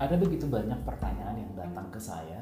Ada 0.00 0.16
begitu 0.16 0.48
banyak 0.48 0.80
pertanyaan 0.88 1.36
yang 1.36 1.52
datang 1.52 1.92
ke 1.92 2.00
saya 2.00 2.40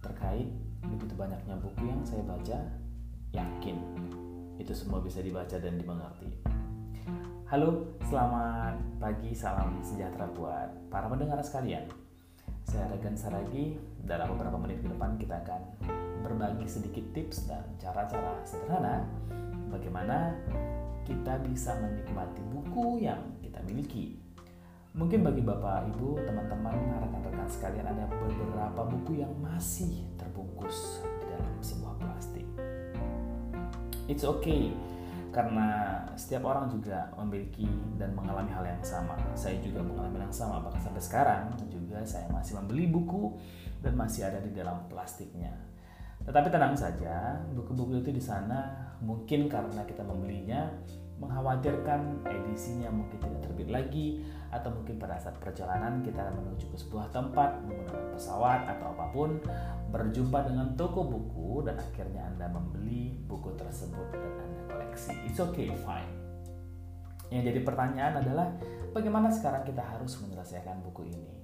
terkait 0.00 0.48
begitu 0.80 1.12
banyaknya 1.12 1.52
buku 1.60 1.84
yang 1.84 2.00
saya 2.00 2.24
baca, 2.24 2.64
yakin 3.36 3.76
itu 4.56 4.72
semua 4.72 5.04
bisa 5.04 5.20
dibaca 5.20 5.52
dan 5.60 5.76
dimengerti. 5.76 6.32
Halo, 7.52 7.92
selamat 8.08 8.80
pagi, 8.96 9.36
salam 9.36 9.84
sejahtera 9.84 10.32
buat 10.32 10.72
para 10.88 11.12
pendengar 11.12 11.44
sekalian. 11.44 11.84
Saya 12.64 12.88
Regan 12.88 13.12
Saragi, 13.12 13.76
dalam 14.00 14.32
beberapa 14.32 14.56
menit 14.56 14.80
ke 14.80 14.88
depan 14.88 15.20
kita 15.20 15.44
akan 15.44 15.60
berbagi 16.24 16.64
sedikit 16.64 17.04
tips 17.12 17.52
dan 17.52 17.68
cara-cara 17.76 18.40
sederhana 18.48 19.04
bagaimana 19.68 20.32
kita 21.04 21.36
bisa 21.44 21.76
menikmati 21.84 22.40
buku 22.48 23.04
yang 23.04 23.20
kita 23.44 23.60
miliki. 23.68 24.27
Mungkin 24.96 25.20
bagi 25.20 25.44
Bapak, 25.44 25.92
Ibu, 25.92 26.24
teman-teman, 26.24 26.76
rekan-rekan 27.04 27.48
sekalian 27.48 27.86
ada 27.88 28.08
beberapa 28.08 28.88
buku 28.88 29.20
yang 29.20 29.32
masih 29.40 30.08
terbungkus 30.16 31.04
di 31.20 31.26
dalam 31.28 31.54
sebuah 31.60 31.94
plastik. 32.00 32.46
It's 34.08 34.24
okay 34.24 34.72
karena 35.28 36.00
setiap 36.16 36.48
orang 36.48 36.72
juga 36.72 37.12
memiliki 37.20 37.68
dan 38.00 38.16
mengalami 38.16 38.48
hal 38.48 38.64
yang 38.64 38.80
sama. 38.80 39.12
Saya 39.36 39.60
juga 39.60 39.84
mengalami 39.84 40.24
yang 40.24 40.32
sama 40.32 40.64
bahkan 40.64 40.80
sampai 40.80 41.02
sekarang 41.04 41.44
juga 41.68 42.00
saya 42.08 42.24
masih 42.32 42.56
membeli 42.56 42.88
buku 42.88 43.36
dan 43.84 43.92
masih 43.92 44.24
ada 44.24 44.40
di 44.40 44.50
dalam 44.56 44.88
plastiknya. 44.88 45.52
Tetapi 46.24 46.48
tenang 46.48 46.74
saja, 46.74 47.38
buku-buku 47.52 48.02
itu 48.02 48.10
di 48.12 48.22
sana 48.24 48.88
mungkin 49.04 49.46
karena 49.46 49.84
kita 49.86 50.02
membelinya 50.02 50.68
mengkhawatirkan 51.18 52.22
edisinya 52.26 52.94
mungkin 52.94 53.18
tidak 53.18 53.40
terbit 53.42 53.68
lagi 53.68 54.08
atau 54.48 54.70
mungkin 54.70 54.96
pada 55.02 55.18
saat 55.18 55.36
perjalanan 55.42 56.00
kita 56.00 56.30
menuju 56.30 56.70
ke 56.70 56.76
sebuah 56.78 57.10
tempat 57.10 57.58
menggunakan 57.66 58.14
pesawat 58.14 58.70
atau 58.70 58.94
apa 58.94 59.06
pun 59.10 59.36
berjumpa 59.90 60.46
dengan 60.46 60.72
toko 60.78 61.04
buku 61.04 61.66
dan 61.66 61.76
akhirnya 61.76 62.22
Anda 62.32 62.46
membeli 62.48 63.18
buku 63.26 63.52
tersebut 63.58 64.14
dan 64.14 64.32
Anda 64.40 64.62
koleksi. 64.70 65.12
It's 65.26 65.42
okay, 65.42 65.74
fine. 65.82 66.12
Yang 67.28 67.52
jadi 67.52 67.60
pertanyaan 67.66 68.14
adalah 68.24 68.48
bagaimana 68.94 69.28
sekarang 69.28 69.66
kita 69.66 69.84
harus 69.84 70.16
menyelesaikan 70.22 70.80
buku 70.80 71.12
ini? 71.12 71.34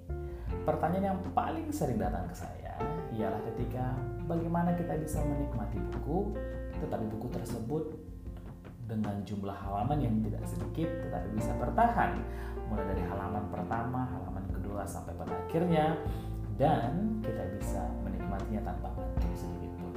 Pertanyaan 0.65 1.13
yang 1.13 1.21
paling 1.37 1.69
sering 1.75 2.01
datang 2.01 2.25
ke 2.31 2.37
saya 2.37 2.79
ialah 3.15 3.43
ketika 3.53 3.95
bagaimana 4.25 4.73
kita 4.75 4.97
bisa 4.97 5.21
menikmati 5.23 5.77
buku 5.93 6.35
tetapi 6.83 7.05
buku 7.15 7.29
tersebut 7.31 7.85
dengan 8.85 9.21
jumlah 9.25 9.57
halaman 9.57 9.99
yang 10.01 10.15
tidak 10.21 10.45
sedikit 10.45 10.89
tetapi 11.09 11.29
bisa 11.33 11.53
bertahan 11.57 12.21
mulai 12.69 12.85
dari 12.89 13.03
halaman 13.05 13.45
pertama, 13.53 14.09
halaman 14.09 14.45
kedua 14.53 14.85
sampai 14.85 15.13
pada 15.17 15.33
akhirnya 15.47 15.97
dan 16.55 17.19
kita 17.21 17.43
bisa 17.59 17.83
menikmatinya 18.07 18.63
tanpa 18.73 18.95
ngantuk 18.95 19.35
sedikit 19.35 19.73
pun. 19.83 19.95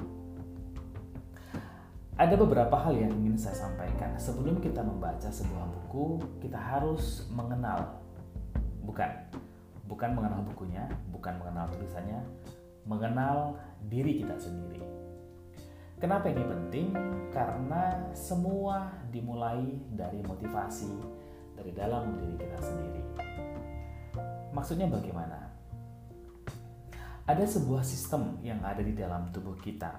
Ada 2.17 2.33
beberapa 2.33 2.73
hal 2.81 2.97
yang 2.97 3.13
ingin 3.13 3.37
saya 3.37 3.53
sampaikan. 3.53 4.17
Sebelum 4.17 4.57
kita 4.57 4.81
membaca 4.81 5.29
sebuah 5.29 5.69
buku, 5.69 6.17
kita 6.41 6.57
harus 6.57 7.29
mengenal 7.29 8.01
bukan 8.81 9.09
bukan 9.85 10.09
mengenal 10.17 10.41
bukunya, 10.43 10.89
bukan 11.13 11.37
mengenal 11.37 11.69
tulisannya, 11.71 12.19
mengenal 12.89 13.61
diri 13.85 14.25
kita 14.25 14.33
sendiri. 14.35 14.96
Kenapa 15.97 16.29
ini 16.29 16.45
penting? 16.45 16.93
Karena 17.33 18.13
semua 18.13 18.85
dimulai 19.09 19.81
dari 19.89 20.21
motivasi 20.21 20.93
dari 21.57 21.73
dalam 21.73 22.21
diri 22.21 22.37
kita 22.37 22.59
sendiri. 22.61 23.03
Maksudnya 24.53 24.85
bagaimana? 24.93 25.41
Ada 27.25 27.49
sebuah 27.49 27.81
sistem 27.81 28.37
yang 28.45 28.61
ada 28.61 28.85
di 28.85 28.93
dalam 28.93 29.33
tubuh 29.33 29.57
kita. 29.57 29.97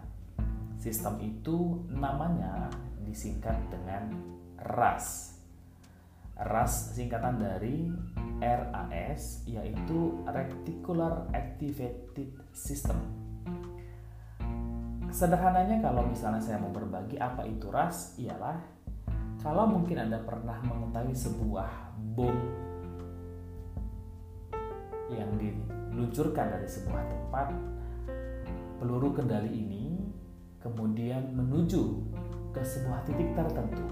Sistem 0.78 1.18
itu 1.18 1.82
namanya 1.90 2.70
disingkat 3.02 3.58
dengan 3.66 4.14
RAS. 4.54 5.34
RAS 6.38 6.94
singkatan 6.94 7.42
dari 7.42 7.90
RAS 8.38 9.42
yaitu 9.50 10.22
Reticular 10.30 11.26
Activated 11.34 12.38
System 12.54 13.27
Sederhananya 15.08 15.80
kalau 15.80 16.04
misalnya 16.04 16.40
saya 16.40 16.60
mau 16.60 16.68
berbagi 16.68 17.16
apa 17.16 17.42
itu 17.48 17.72
ras 17.72 18.14
ialah 18.20 18.60
kalau 19.40 19.64
mungkin 19.70 20.02
Anda 20.04 20.20
pernah 20.20 20.60
mengetahui 20.66 21.14
sebuah 21.16 21.70
bom 22.12 22.36
yang 25.08 25.30
diluncurkan 25.40 26.52
dari 26.52 26.68
sebuah 26.68 27.02
tempat 27.08 27.48
peluru 28.76 29.16
kendali 29.16 29.48
ini 29.48 29.84
kemudian 30.60 31.32
menuju 31.32 31.82
ke 32.52 32.60
sebuah 32.60 33.06
titik 33.08 33.32
tertentu. 33.32 33.84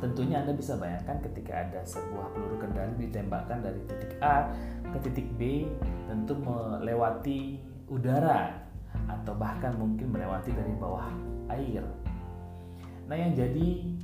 Tentunya 0.00 0.40
Anda 0.40 0.56
bisa 0.56 0.80
bayangkan 0.80 1.20
ketika 1.20 1.66
ada 1.66 1.80
sebuah 1.84 2.32
peluru 2.32 2.56
kendali 2.56 3.04
ditembakkan 3.04 3.60
dari 3.60 3.80
titik 3.84 4.16
A 4.24 4.48
ke 4.96 4.98
titik 5.04 5.28
B 5.36 5.68
tentu 6.08 6.38
melewati 6.40 7.60
udara 7.90 8.59
atau 9.10 9.34
bahkan 9.34 9.74
mungkin 9.74 10.14
melewati 10.14 10.54
dari 10.54 10.74
bawah 10.78 11.10
air. 11.50 11.82
Nah, 13.10 13.16
yang 13.18 13.34
jadi 13.34 13.98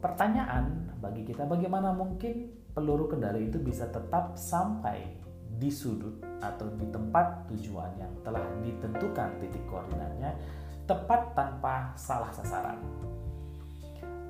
pertanyaan 0.00 0.94
bagi 1.02 1.26
kita 1.28 1.44
bagaimana 1.44 1.92
mungkin 1.92 2.48
peluru 2.72 3.10
kendali 3.10 3.50
itu 3.50 3.60
bisa 3.60 3.90
tetap 3.90 4.38
sampai 4.38 5.20
di 5.58 5.68
sudut 5.68 6.22
atau 6.38 6.70
di 6.78 6.86
tempat 6.88 7.50
tujuan 7.50 7.98
yang 7.98 8.12
telah 8.22 8.46
ditentukan 8.62 9.42
titik 9.42 9.64
koordinatnya 9.66 10.38
tepat 10.86 11.34
tanpa 11.34 11.92
salah 11.98 12.30
sasaran. 12.32 12.78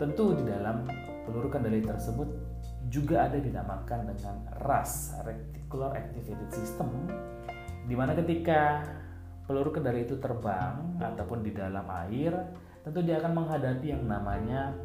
Tentu 0.01 0.35
di 0.35 0.43
dalam 0.49 0.89
peluru 1.29 1.53
kendali 1.53 1.85
tersebut 1.85 2.27
juga 2.89 3.29
ada 3.29 3.37
dinamakan 3.37 4.09
dengan 4.09 4.37
RAS, 4.65 5.13
Reticular 5.23 5.93
Activated 5.93 6.51
System, 6.51 6.89
di 7.85 7.95
mana 7.95 8.17
ketika 8.17 8.81
peluru 9.49 9.73
kendali 9.73 10.05
itu 10.05 10.21
terbang 10.21 11.01
ataupun 11.01 11.41
di 11.41 11.57
dalam 11.57 11.89
air, 12.05 12.37
tentu 12.85 13.01
dia 13.01 13.17
akan 13.17 13.33
menghadapi 13.33 13.97
yang 13.97 14.05
namanya 14.05 14.77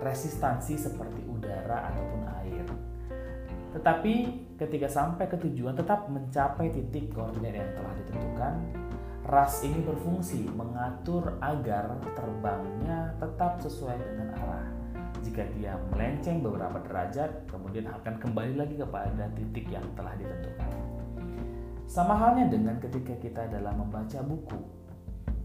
resistansi 0.00 0.80
seperti 0.80 1.20
udara 1.28 1.92
ataupun 1.92 2.20
air. 2.40 2.64
Tetapi 3.76 4.14
ketika 4.56 4.88
sampai 4.88 5.28
ke 5.28 5.36
tujuan 5.36 5.76
tetap 5.76 6.08
mencapai 6.08 6.72
titik 6.72 7.12
koordinat 7.12 7.60
yang 7.60 7.70
telah 7.76 7.92
ditentukan, 8.00 8.54
ras 9.28 9.60
ini 9.60 9.84
berfungsi 9.84 10.48
mengatur 10.56 11.36
agar 11.44 11.92
terbangnya 12.16 13.12
tetap 13.20 13.60
sesuai 13.60 14.00
dengan 14.00 14.32
arah. 14.40 14.66
Jika 15.20 15.44
dia 15.52 15.76
melenceng 15.92 16.40
beberapa 16.40 16.80
derajat, 16.88 17.44
kemudian 17.52 17.92
akan 17.92 18.16
kembali 18.16 18.56
lagi 18.56 18.80
kepada 18.80 19.28
titik 19.36 19.68
yang 19.68 19.84
telah 19.92 20.16
ditentukan. 20.16 20.99
Sama 21.90 22.14
halnya 22.14 22.46
dengan 22.46 22.78
ketika 22.78 23.18
kita 23.18 23.50
dalam 23.50 23.82
membaca 23.82 24.22
buku, 24.22 24.62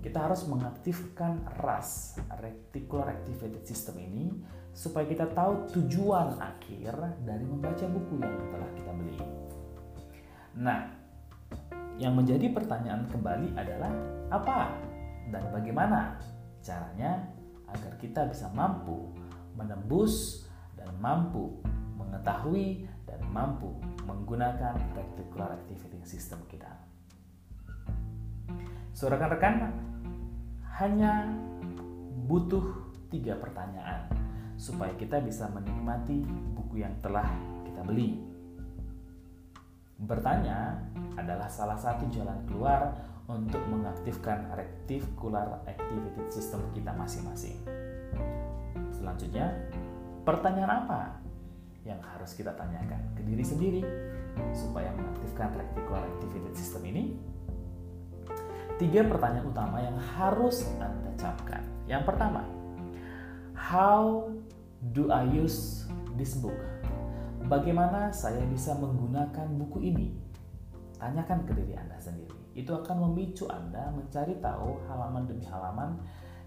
kita 0.06 0.30
harus 0.30 0.46
mengaktifkan 0.46 1.42
RAS, 1.58 2.22
Reticular 2.38 3.18
Activated 3.18 3.66
System 3.66 3.98
ini, 3.98 4.30
supaya 4.70 5.10
kita 5.10 5.26
tahu 5.34 5.74
tujuan 5.74 6.38
akhir 6.38 7.18
dari 7.26 7.50
membaca 7.50 7.90
buku 7.90 8.22
yang 8.22 8.38
telah 8.54 8.70
kita 8.78 8.92
beli. 8.94 9.18
Nah, 10.62 10.86
yang 11.98 12.14
menjadi 12.14 12.54
pertanyaan 12.54 13.10
kembali 13.10 13.58
adalah 13.58 13.90
apa 14.30 14.70
dan 15.34 15.50
bagaimana 15.50 16.22
caranya 16.62 17.26
agar 17.74 17.98
kita 17.98 18.22
bisa 18.30 18.54
mampu 18.54 19.10
menembus 19.58 20.46
dan 20.78 20.94
mampu 21.02 21.58
mengetahui 22.16 22.88
dan 23.04 23.20
mampu 23.36 23.76
menggunakan 24.08 24.80
reticular 24.96 25.52
activating 25.60 26.08
system 26.08 26.40
kita. 26.48 26.72
So 28.96 29.12
rekan-rekan 29.12 29.76
hanya 30.80 31.28
butuh 32.24 32.64
tiga 33.12 33.36
pertanyaan 33.36 34.08
supaya 34.56 34.96
kita 34.96 35.20
bisa 35.20 35.52
menikmati 35.52 36.24
buku 36.56 36.80
yang 36.80 36.96
telah 37.04 37.28
kita 37.68 37.84
beli. 37.84 38.24
Bertanya 40.00 40.80
adalah 41.20 41.52
salah 41.52 41.76
satu 41.76 42.08
jalan 42.08 42.40
keluar 42.48 42.96
untuk 43.28 43.60
mengaktifkan 43.68 44.48
reticular 44.56 45.60
activated 45.68 46.32
system 46.32 46.64
kita 46.72 46.96
masing-masing. 46.96 47.60
Selanjutnya, 48.96 49.52
pertanyaan 50.24 50.88
apa 50.88 51.25
yang 51.86 52.02
harus 52.02 52.34
kita 52.34 52.52
tanyakan 52.58 53.00
ke 53.14 53.22
diri 53.24 53.46
sendiri 53.46 53.82
supaya 54.52 54.90
mengaktifkan 54.98 55.54
reticular 55.54 56.04
activated 56.18 56.54
system 56.58 56.82
ini? 56.90 57.16
Tiga 58.76 59.08
pertanyaan 59.08 59.48
utama 59.48 59.80
yang 59.80 59.96
harus 60.18 60.68
Anda 60.76 61.14
capkan. 61.16 61.64
Yang 61.88 62.04
pertama, 62.12 62.44
how 63.56 64.28
do 64.92 65.14
I 65.14 65.24
use 65.32 65.88
this 66.20 66.36
book? 66.36 66.58
bagaimana 67.46 68.10
saya 68.10 68.42
bisa 68.50 68.74
menggunakan 68.76 69.48
buku 69.56 69.80
ini? 69.86 70.08
Tanyakan 70.98 71.46
ke 71.46 71.54
diri 71.54 71.74
Anda 71.78 71.98
sendiri. 72.02 72.34
Itu 72.58 72.74
akan 72.74 73.10
memicu 73.10 73.46
Anda 73.52 73.94
mencari 73.94 74.40
tahu 74.42 74.82
halaman 74.90 75.30
demi 75.30 75.46
halaman 75.46 76.00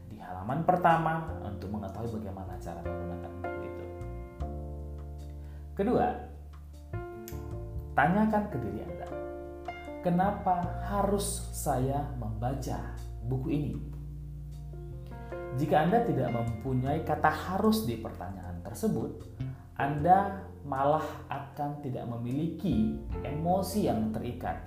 di 0.08 0.17
halaman 0.19 0.64
pertama 0.64 1.29
untuk 1.44 1.69
mengetahui 1.69 2.17
bagaimana 2.19 2.56
cara 2.58 2.81
menggunakan 2.82 3.31
buku 3.44 3.61
itu. 3.62 3.85
Kedua, 5.79 6.11
tanyakan 7.95 8.51
ke 8.51 8.59
diri 8.59 8.83
Anda, 8.83 9.07
kenapa 10.03 10.59
harus 10.91 11.55
saya 11.55 12.03
membaca 12.19 12.99
buku 13.31 13.47
ini? 13.47 13.79
Jika 15.55 15.87
Anda 15.87 16.03
tidak 16.03 16.35
mempunyai 16.35 17.07
kata 17.07 17.31
harus 17.31 17.87
di 17.87 17.95
pertanyaan 17.95 18.59
tersebut, 18.67 19.23
Anda 19.79 20.51
malah 20.67 21.07
akan 21.31 21.79
tidak 21.79 22.11
memiliki 22.11 22.99
emosi 23.23 23.87
yang 23.87 24.11
terikat 24.11 24.59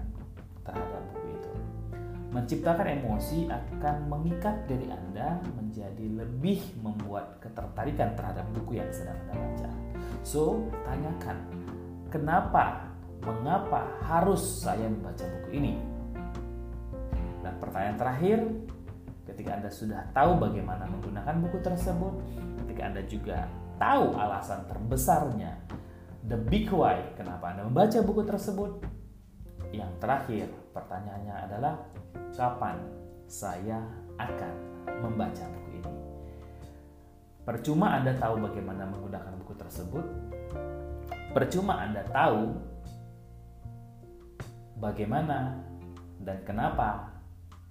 terhadap 0.64 1.12
buku 1.12 1.28
itu. 1.28 1.52
Menciptakan 2.32 2.88
emosi 2.88 3.52
akan 3.52 4.08
mengikat 4.08 4.64
diri 4.64 4.88
Anda 4.88 5.44
menjadi 5.60 6.24
lebih 6.24 6.80
membuat 6.80 7.44
ketertarikan 7.44 8.16
terhadap 8.16 8.48
buku 8.56 8.80
yang 8.80 8.88
sedang 8.96 9.20
Anda 9.28 9.36
baca. 9.36 9.81
So, 10.22 10.70
tanyakan, 10.86 11.42
kenapa, 12.14 12.94
mengapa 13.22 13.90
harus 14.06 14.62
saya 14.62 14.86
membaca 14.86 15.26
buku 15.26 15.50
ini? 15.58 15.74
Dan 17.42 17.58
pertanyaan 17.58 17.98
terakhir, 17.98 18.40
ketika 19.26 19.58
Anda 19.58 19.70
sudah 19.74 20.02
tahu 20.14 20.38
bagaimana 20.38 20.86
menggunakan 20.86 21.42
buku 21.42 21.58
tersebut, 21.66 22.14
ketika 22.66 22.82
Anda 22.94 23.02
juga 23.10 23.50
tahu 23.82 24.14
alasan 24.14 24.70
terbesarnya 24.70 25.58
the 26.30 26.38
big 26.38 26.70
why 26.70 27.02
kenapa 27.18 27.50
Anda 27.54 27.66
membaca 27.66 27.98
buku 28.06 28.22
tersebut. 28.26 28.72
Yang 29.74 29.92
terakhir, 30.04 30.48
pertanyaannya 30.76 31.36
adalah 31.50 31.76
kapan 32.36 32.78
saya 33.26 33.80
akan 34.20 34.54
membaca 35.02 35.48
buku 35.48 35.70
ini. 35.80 36.01
Percuma 37.42 37.98
Anda 37.98 38.14
tahu 38.22 38.38
bagaimana 38.38 38.86
menggunakan 38.86 39.34
buku 39.42 39.54
tersebut, 39.58 40.06
percuma 41.34 41.82
Anda 41.82 42.06
tahu 42.06 42.54
bagaimana 44.78 45.58
dan 46.22 46.38
kenapa 46.46 47.10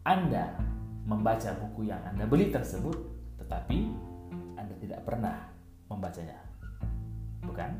Anda 0.03 0.59
membaca 1.07 1.55
buku 1.55 1.87
yang 1.87 2.03
Anda 2.03 2.27
beli 2.27 2.51
tersebut, 2.51 2.99
tetapi 3.39 3.79
Anda 4.59 4.75
tidak 4.83 5.07
pernah 5.07 5.51
membacanya. 5.87 6.39
Bukan? 7.47 7.71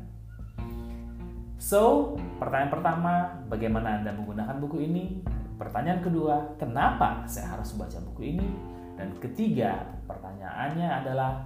So, 1.61 2.15
pertanyaan 2.41 2.73
pertama, 2.73 3.13
bagaimana 3.45 4.01
Anda 4.01 4.15
menggunakan 4.15 4.57
buku 4.63 4.81
ini? 4.81 5.21
Pertanyaan 5.61 6.01
kedua, 6.01 6.57
kenapa 6.57 7.27
saya 7.29 7.53
harus 7.53 7.69
membaca 7.77 8.01
buku 8.01 8.33
ini? 8.33 8.47
Dan 8.97 9.13
ketiga, 9.21 9.85
pertanyaannya 10.09 10.89
adalah 10.89 11.45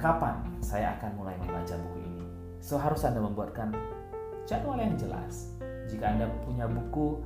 kapan 0.00 0.40
saya 0.64 0.96
akan 0.96 1.20
mulai 1.20 1.36
membaca 1.36 1.76
buku 1.76 1.98
ini? 2.00 2.24
So, 2.64 2.80
harus 2.80 3.04
Anda 3.04 3.20
membuatkan 3.20 3.76
jadwal 4.48 4.80
yang 4.80 4.96
jelas. 4.96 5.52
Jika 5.92 6.16
Anda 6.16 6.32
punya 6.42 6.64
buku 6.64 7.20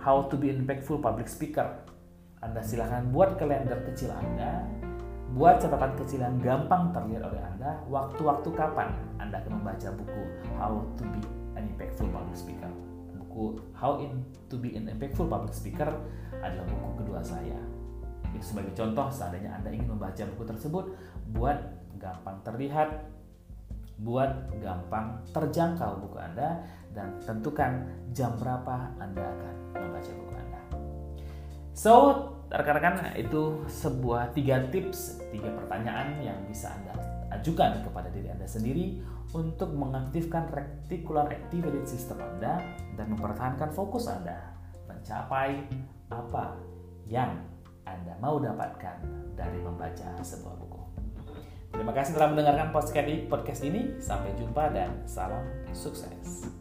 How 0.00 0.30
to 0.32 0.38
be 0.40 0.48
Impactful 0.48 1.04
Public 1.04 1.28
Speaker, 1.28 1.66
Anda 2.40 2.64
silahkan 2.64 3.04
buat 3.12 3.36
kalender 3.36 3.84
kecil 3.84 4.08
Anda 4.16 4.64
Buat 5.30 5.62
catatan 5.62 5.94
kecil 5.94 6.26
yang 6.26 6.42
gampang 6.42 6.90
terlihat 6.90 7.22
oleh 7.22 7.38
Anda, 7.38 7.78
waktu-waktu 7.86 8.50
kapan 8.50 8.90
Anda 9.22 9.38
akan 9.38 9.62
membaca 9.62 9.94
buku 9.94 10.22
How 10.58 10.82
to 10.98 11.06
be 11.06 11.22
an 11.54 11.70
Impactful 11.70 12.10
Public 12.10 12.34
Speaker. 12.34 12.66
Buku 13.14 13.62
How 13.70 14.02
in 14.02 14.26
to 14.50 14.58
be 14.58 14.74
an 14.74 14.90
Impactful 14.90 15.30
Public 15.30 15.54
Speaker 15.54 15.86
adalah 16.42 16.66
buku 16.66 17.06
kedua 17.06 17.22
saya. 17.22 17.62
Itu 18.34 18.42
sebagai 18.42 18.74
contoh, 18.74 19.06
seandainya 19.06 19.54
Anda 19.54 19.70
ingin 19.70 19.94
membaca 19.94 20.22
buku 20.34 20.50
tersebut, 20.50 20.98
buat 21.30 21.79
gampang 22.00 22.40
terlihat, 22.42 23.06
buat 24.00 24.48
gampang 24.64 25.20
terjangkau 25.30 26.00
buku 26.08 26.16
Anda, 26.16 26.64
dan 26.96 27.20
tentukan 27.22 27.86
jam 28.10 28.34
berapa 28.40 28.96
Anda 28.98 29.22
akan 29.22 29.54
membaca 29.76 30.10
buku 30.16 30.34
Anda. 30.34 30.60
So, 31.76 31.92
rekan-rekan 32.50 33.14
itu 33.14 33.62
sebuah 33.68 34.34
tiga 34.34 34.66
tips, 34.72 35.22
tiga 35.30 35.54
pertanyaan 35.54 36.18
yang 36.24 36.40
bisa 36.48 36.72
Anda 36.74 36.96
ajukan 37.30 37.86
kepada 37.86 38.10
diri 38.10 38.26
Anda 38.32 38.48
sendiri 38.48 38.98
untuk 39.30 39.70
mengaktifkan 39.70 40.50
reticular 40.50 41.30
activated 41.30 41.86
system 41.86 42.18
Anda 42.18 42.58
dan 42.98 43.06
mempertahankan 43.14 43.70
fokus 43.70 44.10
Anda 44.10 44.50
mencapai 44.90 45.62
apa 46.10 46.58
yang 47.06 47.38
Anda 47.86 48.18
mau 48.18 48.42
dapatkan 48.42 49.06
dari 49.38 49.58
membaca 49.62 50.18
sebuah 50.18 50.54
buku. 50.58 50.99
Terima 51.70 51.94
kasih 51.94 52.12
telah 52.18 52.30
mendengarkan 52.34 52.74
podcast 53.30 53.62
ini. 53.62 53.96
Sampai 54.02 54.34
jumpa 54.36 54.74
dan 54.74 55.06
salam 55.06 55.46
sukses. 55.72 56.59